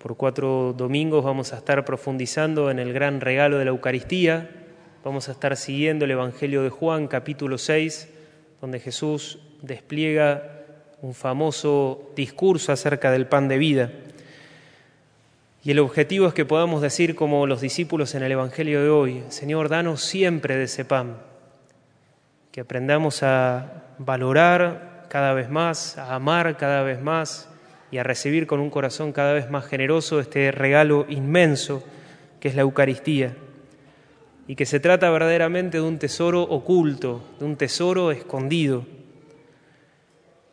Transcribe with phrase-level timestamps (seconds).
[0.00, 4.48] Por cuatro domingos vamos a estar profundizando en el gran regalo de la Eucaristía.
[5.04, 8.08] Vamos a estar siguiendo el Evangelio de Juan, capítulo 6,
[8.62, 10.62] donde Jesús despliega
[11.02, 13.90] un famoso discurso acerca del pan de vida.
[15.62, 19.22] Y el objetivo es que podamos decir como los discípulos en el Evangelio de hoy,
[19.28, 21.18] Señor, danos siempre de ese pan,
[22.52, 27.49] que aprendamos a valorar cada vez más, a amar cada vez más
[27.90, 31.84] y a recibir con un corazón cada vez más generoso este regalo inmenso
[32.38, 33.36] que es la Eucaristía,
[34.46, 38.84] y que se trata verdaderamente de un tesoro oculto, de un tesoro escondido.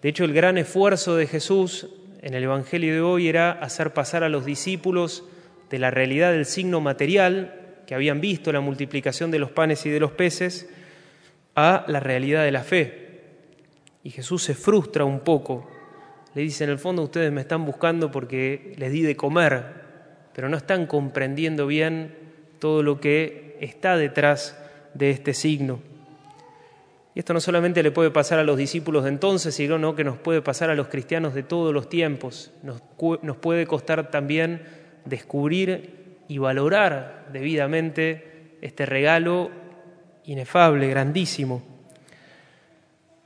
[0.01, 1.87] De hecho, el gran esfuerzo de Jesús
[2.21, 5.23] en el Evangelio de hoy era hacer pasar a los discípulos
[5.69, 7.55] de la realidad del signo material,
[7.87, 10.69] que habían visto la multiplicación de los panes y de los peces,
[11.55, 13.07] a la realidad de la fe.
[14.03, 15.67] Y Jesús se frustra un poco
[16.33, 19.63] le dice, en el fondo ustedes me están buscando porque les di de comer,
[20.33, 22.15] pero no están comprendiendo bien
[22.59, 24.57] todo lo que está detrás
[24.93, 25.79] de este signo.
[27.15, 30.17] Y esto no solamente le puede pasar a los discípulos de entonces, sino que nos
[30.17, 32.51] puede pasar a los cristianos de todos los tiempos.
[32.61, 32.83] Nos,
[33.23, 34.61] nos puede costar también
[35.05, 39.49] descubrir y valorar debidamente este regalo
[40.25, 41.63] inefable, grandísimo.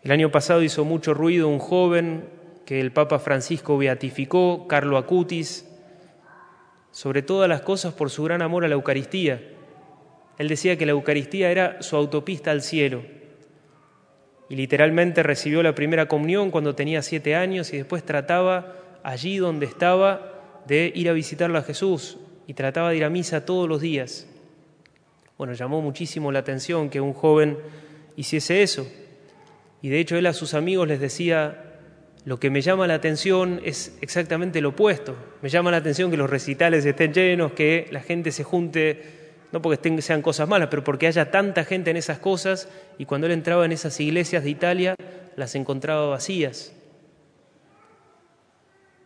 [0.04, 2.24] El año pasado hizo mucho ruido un joven
[2.66, 5.68] que el Papa Francisco beatificó, Carlo Acutis,
[6.92, 9.42] sobre todas las cosas por su gran amor a la Eucaristía.
[10.38, 13.04] Él decía que la Eucaristía era su autopista al cielo.
[14.50, 19.66] Y literalmente recibió la primera comunión cuando tenía siete años y después trataba allí donde
[19.66, 23.80] estaba de ir a visitarlo a Jesús y trataba de ir a misa todos los
[23.82, 24.28] días.
[25.38, 27.58] Bueno, llamó muchísimo la atención que un joven
[28.16, 28.86] hiciese eso.
[29.82, 31.71] Y de hecho él a sus amigos les decía,
[32.24, 35.16] lo que me llama la atención es exactamente lo opuesto.
[35.42, 39.04] Me llama la atención que los recitales estén llenos, que la gente se junte,
[39.52, 43.26] no porque sean cosas malas, pero porque haya tanta gente en esas cosas y cuando
[43.26, 44.96] él entraba en esas iglesias de Italia
[45.36, 46.74] las encontraba vacías.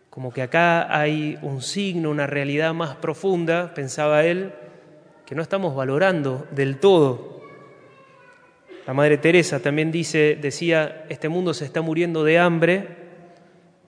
[0.10, 4.54] Como que acá hay un signo, una realidad más profunda, pensaba él,
[5.26, 7.42] que no estamos valorando del todo.
[8.86, 13.05] La Madre Teresa también dice, decía, este mundo se está muriendo de hambre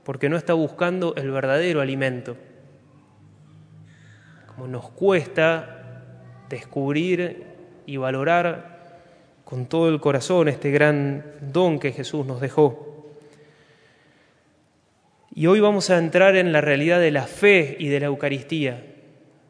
[0.07, 2.37] porque no está buscando el verdadero alimento.
[4.47, 6.01] Como nos cuesta
[6.47, 7.43] descubrir
[7.85, 9.01] y valorar
[9.43, 13.11] con todo el corazón este gran don que Jesús nos dejó.
[15.35, 18.85] Y hoy vamos a entrar en la realidad de la fe y de la Eucaristía,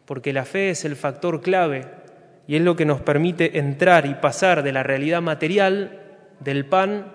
[0.05, 1.85] porque la fe es el factor clave
[2.47, 6.01] y es lo que nos permite entrar y pasar de la realidad material
[6.39, 7.13] del pan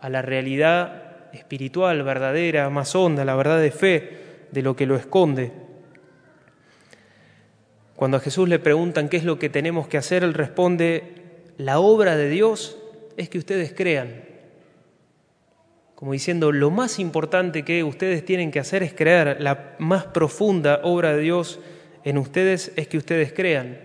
[0.00, 4.18] a la realidad espiritual verdadera, más honda, la verdad de fe
[4.50, 5.52] de lo que lo esconde.
[7.96, 11.14] Cuando a Jesús le preguntan qué es lo que tenemos que hacer, él responde,
[11.58, 12.78] la obra de Dios
[13.16, 14.24] es que ustedes crean.
[15.94, 20.80] Como diciendo, lo más importante que ustedes tienen que hacer es creer, la más profunda
[20.82, 21.60] obra de Dios
[22.04, 23.78] en ustedes es que ustedes crean.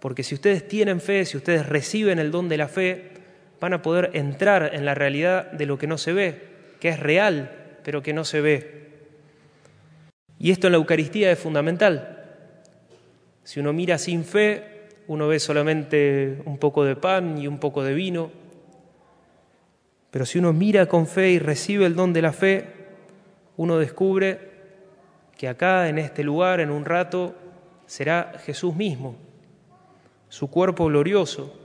[0.00, 3.12] Porque si ustedes tienen fe, si ustedes reciben el don de la fe,
[3.60, 6.42] van a poder entrar en la realidad de lo que no se ve,
[6.80, 8.78] que es real, pero que no se ve.
[10.38, 12.24] Y esto en la Eucaristía es fundamental.
[13.42, 17.82] Si uno mira sin fe, uno ve solamente un poco de pan y un poco
[17.82, 18.30] de vino,
[20.10, 22.66] pero si uno mira con fe y recibe el don de la fe,
[23.56, 24.48] uno descubre
[25.36, 27.34] que acá, en este lugar, en un rato,
[27.86, 29.16] será Jesús mismo,
[30.28, 31.57] su cuerpo glorioso,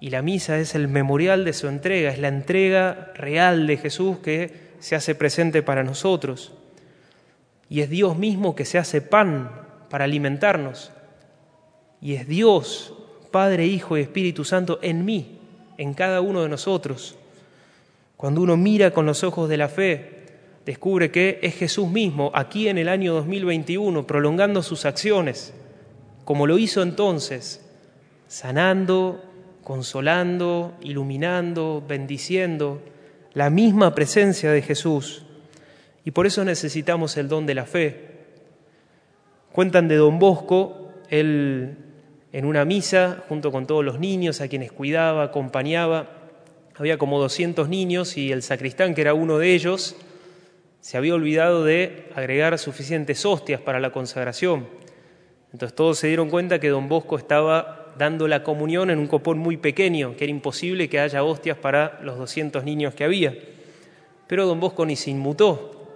[0.00, 4.18] y la misa es el memorial de su entrega, es la entrega real de Jesús
[4.18, 6.52] que se hace presente para nosotros.
[7.70, 9.50] Y es Dios mismo que se hace pan
[9.88, 10.92] para alimentarnos.
[12.00, 12.92] Y es Dios,
[13.30, 15.38] Padre, Hijo y Espíritu Santo en mí,
[15.78, 17.16] en cada uno de nosotros.
[18.16, 20.26] Cuando uno mira con los ojos de la fe,
[20.66, 25.54] descubre que es Jesús mismo, aquí en el año 2021, prolongando sus acciones,
[26.24, 27.64] como lo hizo entonces,
[28.28, 29.22] sanando,
[29.64, 32.82] consolando, iluminando, bendiciendo,
[33.32, 35.24] la misma presencia de Jesús.
[36.04, 38.10] Y por eso necesitamos el don de la fe.
[39.52, 41.78] Cuentan de don Bosco, él
[42.32, 46.10] en una misa, junto con todos los niños a quienes cuidaba, acompañaba,
[46.74, 49.96] había como 200 niños y el sacristán, que era uno de ellos,
[50.80, 54.66] se había olvidado de agregar suficientes hostias para la consagración.
[55.52, 59.38] Entonces todos se dieron cuenta que don Bosco estaba dando la comunión en un copón
[59.38, 63.34] muy pequeño, que era imposible que haya hostias para los 200 niños que había.
[64.26, 65.88] Pero don Bosco ni se inmutó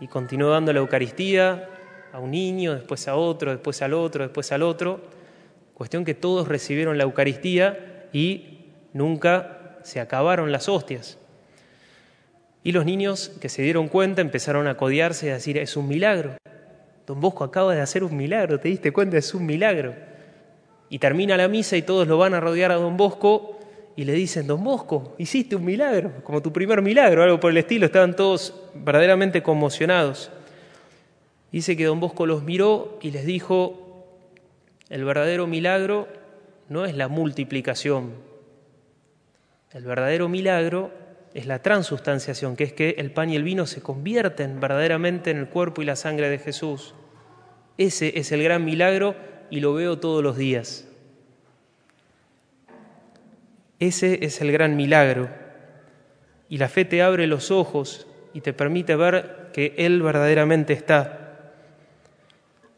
[0.00, 1.68] y continuó dando la Eucaristía
[2.12, 5.00] a un niño, después a otro, después al otro, después al otro.
[5.74, 11.18] Cuestión que todos recibieron la Eucaristía y nunca se acabaron las hostias.
[12.64, 15.88] Y los niños que se dieron cuenta empezaron a codiarse y a decir, es un
[15.88, 16.36] milagro.
[17.06, 19.18] Don Bosco acaba de hacer un milagro, ¿te diste cuenta?
[19.18, 19.94] Es un milagro.
[20.92, 23.58] Y termina la misa y todos lo van a rodear a Don Bosco
[23.96, 27.56] y le dicen, Don Bosco, hiciste un milagro, como tu primer milagro, algo por el
[27.56, 30.30] estilo, estaban todos verdaderamente conmocionados.
[31.50, 34.06] Dice que Don Bosco los miró y les dijo,
[34.90, 36.08] el verdadero milagro
[36.68, 38.12] no es la multiplicación,
[39.72, 40.90] el verdadero milagro
[41.32, 45.38] es la transustanciación, que es que el pan y el vino se convierten verdaderamente en
[45.38, 46.94] el cuerpo y la sangre de Jesús.
[47.78, 50.86] Ese es el gran milagro y lo veo todos los días.
[53.78, 55.28] Ese es el gran milagro.
[56.48, 61.50] Y la fe te abre los ojos y te permite ver que Él verdaderamente está.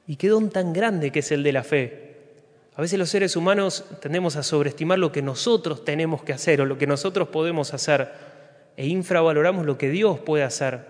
[0.09, 2.17] Y qué don tan grande que es el de la fe.
[2.75, 6.67] A veces los seres humanos tendemos a sobreestimar lo que nosotros tenemos que hacer o
[6.67, 8.11] lo que nosotros podemos hacer
[8.77, 10.81] e infravaloramos lo que Dios puede hacer.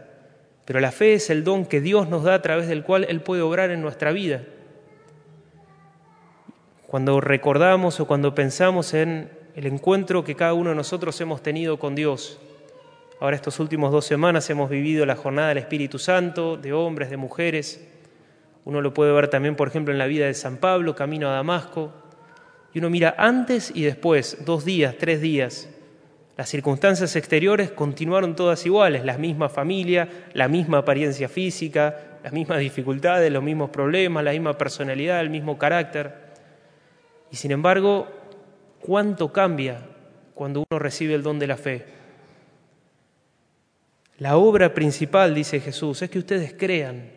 [0.65, 3.21] Pero la fe es el don que Dios nos da a través del cual Él
[3.21, 4.45] puede obrar en nuestra vida.
[6.95, 11.77] Cuando recordamos o cuando pensamos en el encuentro que cada uno de nosotros hemos tenido
[11.77, 12.39] con Dios.
[13.19, 17.17] Ahora estas últimas dos semanas hemos vivido la jornada del Espíritu Santo, de hombres, de
[17.17, 17.85] mujeres.
[18.65, 21.33] Uno lo puede ver también, por ejemplo, en la vida de San Pablo, camino a
[21.33, 21.93] Damasco.
[22.73, 25.69] Y uno mira antes y después, dos días, tres días.
[26.37, 32.61] Las circunstancias exteriores continuaron todas iguales, la misma familia, la misma apariencia física, las mismas
[32.61, 36.23] dificultades, los mismos problemas, la misma personalidad, el mismo carácter.
[37.35, 38.07] Y sin embargo,
[38.79, 39.81] cuánto cambia
[40.35, 41.85] cuando uno recibe el don de la fe.
[44.19, 47.11] La obra principal, dice Jesús, es que ustedes crean.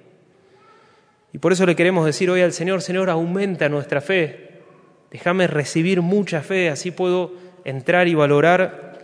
[1.34, 4.64] Y por eso le queremos decir hoy al Señor, Señor, aumenta nuestra fe.
[5.12, 7.34] Déjame recibir mucha fe, así puedo
[7.64, 8.98] entrar y valorar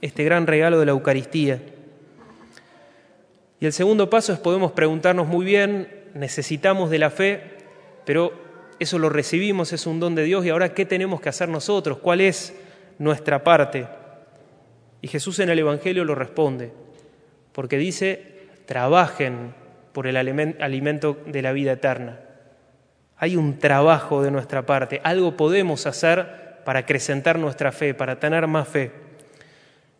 [0.00, 1.60] este gran regalo de la Eucaristía.
[3.58, 7.42] Y el segundo paso es podemos preguntarnos muy bien, necesitamos de la fe,
[8.04, 8.51] pero
[8.82, 11.98] eso lo recibimos, es un don de Dios y ahora ¿qué tenemos que hacer nosotros?
[11.98, 12.54] ¿Cuál es
[12.98, 13.86] nuestra parte?
[15.00, 16.72] Y Jesús en el Evangelio lo responde,
[17.52, 19.54] porque dice, trabajen
[19.92, 22.20] por el alimento de la vida eterna.
[23.16, 28.46] Hay un trabajo de nuestra parte, algo podemos hacer para acrecentar nuestra fe, para tener
[28.46, 28.90] más fe.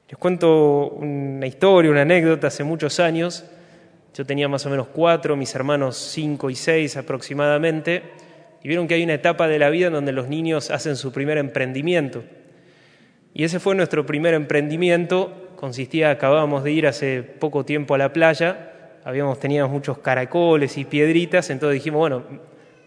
[0.08, 3.44] Les cuento una historia, una anécdota, hace muchos años,
[4.14, 8.02] yo tenía más o menos cuatro, mis hermanos cinco y seis aproximadamente,
[8.62, 11.12] y vieron que hay una etapa de la vida en donde los niños hacen su
[11.12, 12.22] primer emprendimiento.
[13.34, 18.12] Y ese fue nuestro primer emprendimiento, consistía, acabábamos de ir hace poco tiempo a la
[18.12, 18.72] playa,
[19.04, 22.22] habíamos tenido muchos caracoles y piedritas, entonces dijimos, bueno,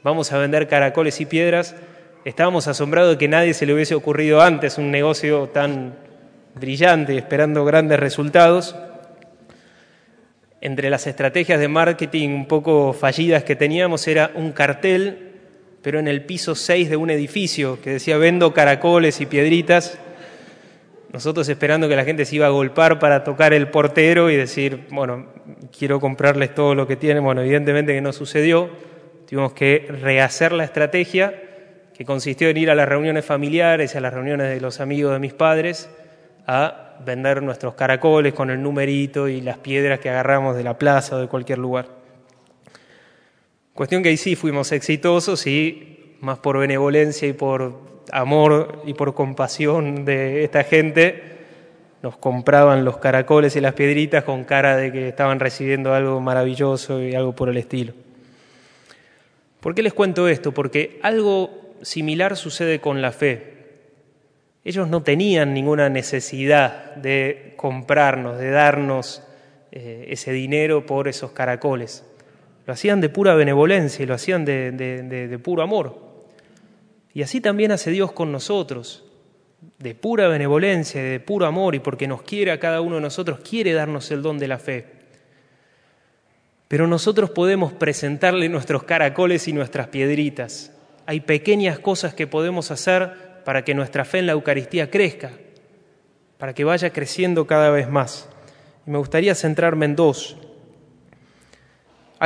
[0.04, 1.76] vamos a vender caracoles y piedras.
[2.24, 5.96] Estábamos asombrados de que nadie se le hubiese ocurrido antes un negocio tan
[6.56, 8.76] brillante, esperando grandes resultados.
[10.62, 15.25] Entre las estrategias de marketing un poco fallidas que teníamos era un cartel
[15.86, 20.00] pero en el piso 6 de un edificio que decía vendo caracoles y piedritas.
[21.14, 24.88] Nosotros esperando que la gente se iba a golpar para tocar el portero y decir,
[24.90, 25.28] bueno,
[25.78, 27.24] quiero comprarles todo lo que tienen.
[27.24, 28.68] Bueno, evidentemente que no sucedió.
[29.30, 31.40] Tuvimos que rehacer la estrategia
[31.96, 35.14] que consistió en ir a las reuniones familiares y a las reuniones de los amigos
[35.14, 35.88] de mis padres
[36.48, 41.18] a vender nuestros caracoles con el numerito y las piedras que agarramos de la plaza
[41.18, 42.05] o de cualquier lugar.
[43.76, 47.78] Cuestión que ahí sí fuimos exitosos y más por benevolencia y por
[48.10, 51.22] amor y por compasión de esta gente,
[52.02, 57.04] nos compraban los caracoles y las piedritas con cara de que estaban recibiendo algo maravilloso
[57.04, 57.92] y algo por el estilo.
[59.60, 60.54] ¿Por qué les cuento esto?
[60.54, 63.56] Porque algo similar sucede con la fe.
[64.64, 69.22] Ellos no tenían ninguna necesidad de comprarnos, de darnos
[69.74, 72.06] eh, ese dinero por esos caracoles.
[72.66, 76.00] Lo hacían de pura benevolencia y lo hacían de, puro amor.
[77.14, 79.06] Y así también hace Dios con nosotros,
[79.78, 83.40] de pura benevolencia, de puro amor, y porque nos quiere a cada uno de nosotros,
[83.40, 84.86] quiere darnos el don de la fe.
[86.68, 90.74] Pero nosotros podemos presentarle nuestros caracoles y nuestras piedritas.
[91.06, 95.32] Hay pequeñas cosas que podemos hacer para que nuestra fe en la Eucaristía crezca,
[96.40, 98.28] para que vaya creciendo cada vez más.
[98.88, 100.36] Y me gustaría centrarme en dos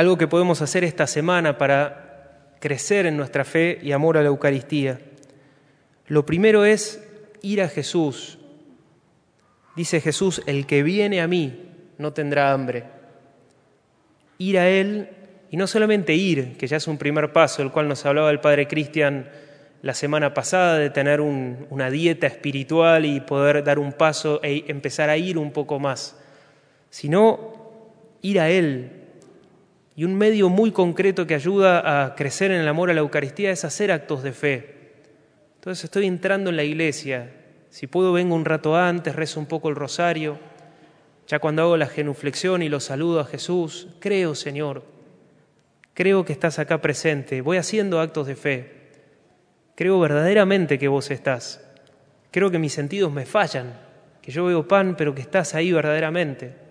[0.00, 4.28] algo que podemos hacer esta semana para crecer en nuestra fe y amor a la
[4.28, 4.98] Eucaristía.
[6.06, 7.06] Lo primero es
[7.42, 8.38] ir a Jesús.
[9.76, 11.66] Dice Jesús, el que viene a mí
[11.98, 12.84] no tendrá hambre.
[14.38, 15.10] ir a Él
[15.50, 18.40] y no solamente ir, que ya es un primer paso, el cual nos hablaba el
[18.40, 19.28] Padre Cristian
[19.82, 25.10] la semana pasada, de tener una dieta espiritual y poder dar un paso e empezar
[25.10, 26.18] a ir un poco más,
[26.88, 27.52] sino
[28.22, 28.99] ir a Él.
[30.00, 33.50] Y un medio muy concreto que ayuda a crecer en el amor a la Eucaristía
[33.50, 34.94] es hacer actos de fe.
[35.56, 37.30] Entonces estoy entrando en la iglesia,
[37.68, 40.38] si puedo vengo un rato antes, rezo un poco el rosario,
[41.26, 44.84] ya cuando hago la genuflexión y lo saludo a Jesús, creo, Señor,
[45.92, 48.72] creo que estás acá presente, voy haciendo actos de fe,
[49.74, 51.62] creo verdaderamente que vos estás,
[52.30, 53.74] creo que mis sentidos me fallan,
[54.22, 56.69] que yo veo pan, pero que estás ahí verdaderamente.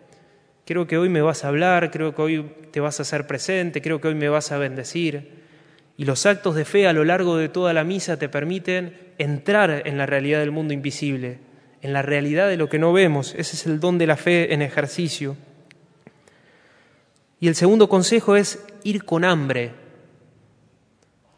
[0.69, 3.81] Creo que hoy me vas a hablar, creo que hoy te vas a hacer presente,
[3.81, 5.31] creo que hoy me vas a bendecir.
[5.97, 9.81] Y los actos de fe a lo largo de toda la misa te permiten entrar
[9.87, 11.39] en la realidad del mundo invisible,
[11.81, 13.33] en la realidad de lo que no vemos.
[13.35, 15.37] Ese es el don de la fe en ejercicio.
[17.39, 19.71] Y el segundo consejo es ir con hambre.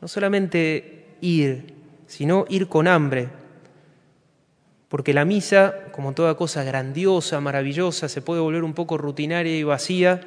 [0.02, 1.74] No solamente ir,
[2.06, 3.30] sino ir con hambre.
[4.90, 9.62] Porque la misa, como toda cosa grandiosa, maravillosa, se puede volver un poco rutinaria y
[9.62, 10.20] vacía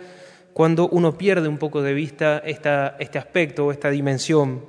[0.53, 4.65] cuando uno pierde un poco de vista este aspecto o esta dimensión.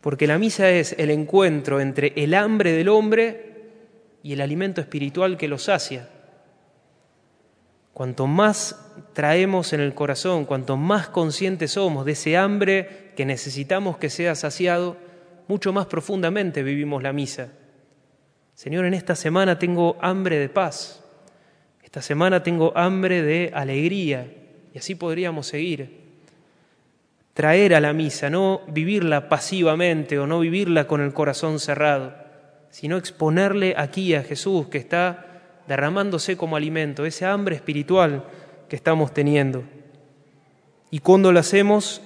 [0.00, 3.70] Porque la misa es el encuentro entre el hambre del hombre
[4.22, 6.08] y el alimento espiritual que lo sacia.
[7.92, 13.98] Cuanto más traemos en el corazón, cuanto más conscientes somos de ese hambre que necesitamos
[13.98, 14.96] que sea saciado,
[15.48, 17.48] mucho más profundamente vivimos la misa.
[18.54, 21.02] Señor, en esta semana tengo hambre de paz,
[21.82, 24.32] esta semana tengo hambre de alegría,
[24.72, 26.00] y así podríamos seguir.
[27.34, 32.22] Traer a la misa, no vivirla pasivamente o no vivirla con el corazón cerrado
[32.72, 35.26] sino exponerle aquí a Jesús que está
[35.68, 38.24] derramándose como alimento, ese hambre espiritual
[38.68, 39.62] que estamos teniendo.
[40.90, 42.00] Y cuando lo hacemos,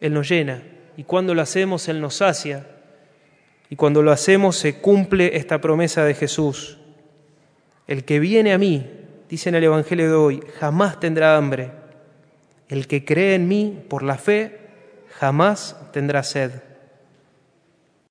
[0.00, 0.64] Él nos llena,
[0.96, 2.66] y cuando lo hacemos, Él nos sacia,
[3.70, 6.78] y cuando lo hacemos se cumple esta promesa de Jesús.
[7.86, 8.86] El que viene a mí,
[9.28, 11.70] dice en el Evangelio de hoy, jamás tendrá hambre.
[12.68, 14.58] El que cree en mí por la fe,
[15.18, 16.52] jamás tendrá sed.